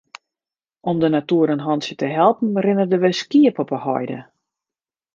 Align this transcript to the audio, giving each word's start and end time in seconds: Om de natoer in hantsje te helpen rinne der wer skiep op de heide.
Om 0.89 0.95
de 1.01 1.09
natoer 1.13 1.47
in 1.55 1.65
hantsje 1.67 1.95
te 1.99 2.07
helpen 2.19 2.49
rinne 2.65 2.85
der 2.89 3.01
wer 3.03 3.15
skiep 3.21 3.55
op 3.63 3.69
de 3.73 3.79
heide. 3.85 4.19